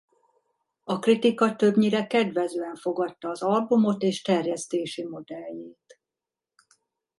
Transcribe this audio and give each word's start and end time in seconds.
A 0.83 0.99
kritika 0.99 1.55
többnyire 1.55 2.07
kedvezően 2.07 2.75
fogadta 2.75 3.29
az 3.29 3.41
albumot 3.41 4.01
és 4.01 4.21
terjesztési 4.21 5.05
modelljét. 5.07 5.99